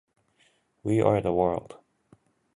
[0.81, 1.77] We are the world